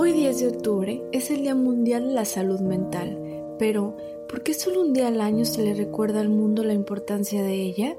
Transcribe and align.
Hoy 0.00 0.12
10 0.12 0.38
de 0.38 0.46
octubre 0.46 1.02
es 1.10 1.28
el 1.32 1.42
Día 1.42 1.56
Mundial 1.56 2.06
de 2.06 2.14
la 2.14 2.24
Salud 2.24 2.60
Mental, 2.60 3.18
pero 3.58 3.96
¿por 4.28 4.44
qué 4.44 4.54
solo 4.54 4.80
un 4.80 4.92
día 4.92 5.08
al 5.08 5.20
año 5.20 5.44
se 5.44 5.60
le 5.60 5.74
recuerda 5.74 6.20
al 6.20 6.28
mundo 6.28 6.62
la 6.62 6.72
importancia 6.72 7.42
de 7.42 7.54
ella? 7.54 7.96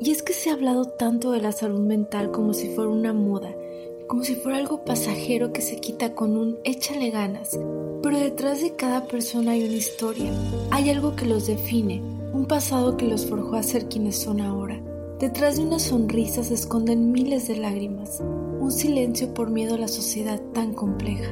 Y 0.00 0.12
es 0.12 0.22
que 0.22 0.32
se 0.32 0.48
ha 0.48 0.54
hablado 0.54 0.86
tanto 0.86 1.30
de 1.30 1.42
la 1.42 1.52
salud 1.52 1.80
mental 1.80 2.30
como 2.30 2.54
si 2.54 2.68
fuera 2.68 2.88
una 2.88 3.12
moda, 3.12 3.54
como 4.06 4.24
si 4.24 4.34
fuera 4.34 4.56
algo 4.56 4.82
pasajero 4.86 5.52
que 5.52 5.60
se 5.60 5.76
quita 5.76 6.14
con 6.14 6.38
un 6.38 6.58
échale 6.64 7.10
ganas. 7.10 7.50
Pero 8.02 8.18
detrás 8.18 8.62
de 8.62 8.74
cada 8.74 9.04
persona 9.06 9.50
hay 9.52 9.62
una 9.66 9.76
historia, 9.76 10.32
hay 10.70 10.88
algo 10.88 11.16
que 11.16 11.26
los 11.26 11.46
define, 11.46 12.00
un 12.32 12.46
pasado 12.46 12.96
que 12.96 13.06
los 13.06 13.26
forjó 13.26 13.56
a 13.56 13.62
ser 13.62 13.90
quienes 13.90 14.16
son 14.16 14.40
ahora. 14.40 14.82
Detrás 15.22 15.56
de 15.56 15.62
una 15.62 15.78
sonrisa 15.78 16.42
se 16.42 16.54
esconden 16.54 17.12
miles 17.12 17.46
de 17.46 17.54
lágrimas, 17.54 18.20
un 18.58 18.72
silencio 18.72 19.32
por 19.32 19.50
miedo 19.50 19.76
a 19.76 19.78
la 19.78 19.86
sociedad 19.86 20.42
tan 20.52 20.74
compleja. 20.74 21.30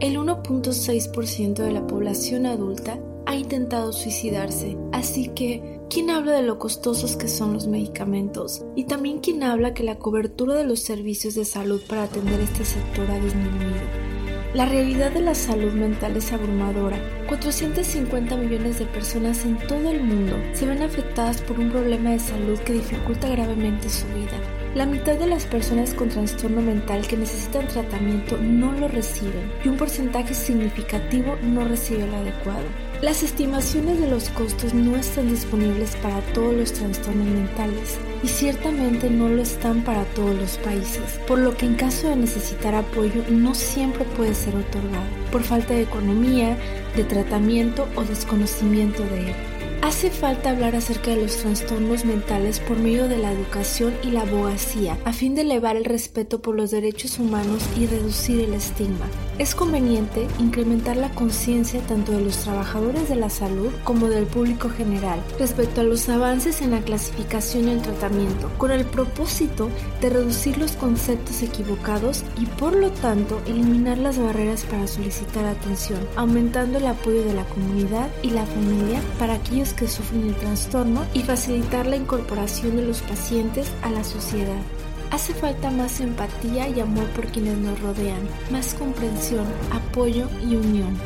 El 0.00 0.16
1.6% 0.16 1.54
de 1.54 1.70
la 1.70 1.86
población 1.86 2.44
adulta 2.44 2.98
ha 3.26 3.36
intentado 3.36 3.92
suicidarse, 3.92 4.76
así 4.90 5.28
que, 5.28 5.78
¿quién 5.88 6.10
habla 6.10 6.32
de 6.32 6.42
lo 6.42 6.58
costosos 6.58 7.14
que 7.14 7.28
son 7.28 7.52
los 7.52 7.68
medicamentos? 7.68 8.64
Y 8.74 8.86
también 8.86 9.20
quién 9.20 9.44
habla 9.44 9.74
que 9.74 9.84
la 9.84 10.00
cobertura 10.00 10.56
de 10.56 10.64
los 10.64 10.80
servicios 10.80 11.36
de 11.36 11.44
salud 11.44 11.80
para 11.88 12.02
atender 12.02 12.40
este 12.40 12.64
sector 12.64 13.08
ha 13.08 13.20
disminuido. 13.20 14.09
La 14.52 14.66
realidad 14.66 15.12
de 15.12 15.20
la 15.20 15.36
salud 15.36 15.72
mental 15.74 16.16
es 16.16 16.32
abrumadora. 16.32 16.98
450 17.28 18.36
millones 18.36 18.80
de 18.80 18.86
personas 18.86 19.44
en 19.44 19.56
todo 19.68 19.88
el 19.88 20.02
mundo 20.02 20.36
se 20.54 20.66
ven 20.66 20.82
afectadas 20.82 21.40
por 21.40 21.60
un 21.60 21.70
problema 21.70 22.10
de 22.10 22.18
salud 22.18 22.58
que 22.58 22.72
dificulta 22.72 23.28
gravemente 23.28 23.88
su 23.88 24.08
vida. 24.08 24.59
La 24.72 24.86
mitad 24.86 25.16
de 25.16 25.26
las 25.26 25.46
personas 25.46 25.94
con 25.94 26.10
trastorno 26.10 26.62
mental 26.62 27.04
que 27.04 27.16
necesitan 27.16 27.66
tratamiento 27.66 28.38
no 28.38 28.70
lo 28.70 28.86
reciben 28.86 29.50
y 29.64 29.68
un 29.68 29.76
porcentaje 29.76 30.32
significativo 30.32 31.36
no 31.42 31.64
recibe 31.64 32.06
lo 32.06 32.18
adecuado. 32.18 32.62
Las 33.02 33.24
estimaciones 33.24 34.00
de 34.00 34.08
los 34.08 34.28
costos 34.28 34.72
no 34.72 34.94
están 34.94 35.28
disponibles 35.28 35.96
para 35.96 36.20
todos 36.34 36.54
los 36.54 36.72
trastornos 36.72 37.26
mentales 37.26 37.98
y 38.22 38.28
ciertamente 38.28 39.10
no 39.10 39.28
lo 39.28 39.42
están 39.42 39.82
para 39.82 40.04
todos 40.04 40.36
los 40.36 40.56
países, 40.58 41.18
por 41.26 41.40
lo 41.40 41.56
que 41.56 41.66
en 41.66 41.74
caso 41.74 42.08
de 42.08 42.14
necesitar 42.14 42.76
apoyo 42.76 43.24
no 43.28 43.56
siempre 43.56 44.04
puede 44.04 44.36
ser 44.36 44.54
otorgado, 44.54 45.08
por 45.32 45.42
falta 45.42 45.74
de 45.74 45.82
economía, 45.82 46.56
de 46.94 47.02
tratamiento 47.02 47.88
o 47.96 48.04
desconocimiento 48.04 49.02
de 49.02 49.30
él. 49.30 49.59
Hace 49.82 50.10
falta 50.10 50.50
hablar 50.50 50.76
acerca 50.76 51.10
de 51.10 51.22
los 51.22 51.36
trastornos 51.36 52.04
mentales 52.04 52.60
por 52.60 52.78
medio 52.78 53.08
de 53.08 53.16
la 53.16 53.32
educación 53.32 53.94
y 54.04 54.10
la 54.10 54.22
abogacía, 54.22 54.98
a 55.06 55.12
fin 55.14 55.34
de 55.34 55.40
elevar 55.40 55.76
el 55.76 55.86
respeto 55.86 56.42
por 56.42 56.54
los 56.54 56.70
derechos 56.70 57.18
humanos 57.18 57.62
y 57.78 57.86
reducir 57.86 58.40
el 58.40 58.52
estigma. 58.52 59.06
Es 59.38 59.54
conveniente 59.54 60.28
incrementar 60.38 60.98
la 60.98 61.08
conciencia 61.10 61.80
tanto 61.80 62.12
de 62.12 62.20
los 62.20 62.36
trabajadores 62.36 63.08
de 63.08 63.16
la 63.16 63.30
salud 63.30 63.72
como 63.82 64.08
del 64.08 64.26
público 64.26 64.68
general 64.68 65.18
respecto 65.38 65.80
a 65.80 65.84
los 65.84 66.06
avances 66.10 66.60
en 66.60 66.72
la 66.72 66.82
clasificación 66.82 67.68
y 67.68 67.72
el 67.72 67.82
tratamiento, 67.82 68.50
con 68.58 68.70
el 68.70 68.84
propósito 68.84 69.70
de 70.02 70.10
reducir 70.10 70.58
los 70.58 70.72
conceptos 70.72 71.42
equivocados 71.42 72.22
y 72.38 72.44
por 72.44 72.76
lo 72.76 72.90
tanto 72.90 73.40
eliminar 73.46 73.96
las 73.96 74.18
barreras 74.18 74.62
para 74.64 74.86
solicitar 74.86 75.46
atención, 75.46 76.00
aumentando 76.16 76.76
el 76.76 76.86
apoyo 76.86 77.24
de 77.24 77.32
la 77.32 77.44
comunidad 77.44 78.10
y 78.22 78.30
la 78.30 78.44
familia 78.44 79.00
para 79.18 79.34
aquellos 79.34 79.69
que 79.72 79.88
sufren 79.88 80.28
el 80.28 80.34
trastorno 80.36 81.04
y 81.14 81.22
facilitar 81.22 81.86
la 81.86 81.96
incorporación 81.96 82.76
de 82.76 82.86
los 82.86 83.00
pacientes 83.02 83.70
a 83.82 83.90
la 83.90 84.04
sociedad. 84.04 84.62
Hace 85.10 85.34
falta 85.34 85.70
más 85.70 86.00
empatía 86.00 86.68
y 86.68 86.80
amor 86.80 87.06
por 87.10 87.26
quienes 87.26 87.58
nos 87.58 87.80
rodean, 87.80 88.22
más 88.50 88.74
comprensión, 88.74 89.46
apoyo 89.72 90.28
y 90.40 90.54
unión. 90.54 90.96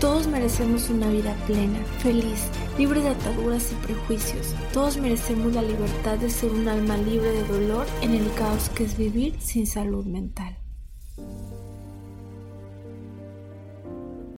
Todos 0.00 0.26
merecemos 0.26 0.90
una 0.90 1.08
vida 1.08 1.34
plena, 1.46 1.78
feliz, 1.98 2.48
libre 2.78 3.00
de 3.00 3.08
ataduras 3.08 3.72
y 3.72 3.86
prejuicios. 3.86 4.54
Todos 4.72 4.96
merecemos 4.98 5.52
la 5.54 5.62
libertad 5.62 6.18
de 6.18 6.30
ser 6.30 6.52
un 6.52 6.68
alma 6.68 6.96
libre 6.96 7.30
de 7.32 7.44
dolor 7.44 7.86
en 8.02 8.14
el 8.14 8.32
caos 8.34 8.68
que 8.70 8.84
es 8.84 8.96
vivir 8.96 9.36
sin 9.40 9.66
salud 9.66 10.04
mental. 10.04 10.63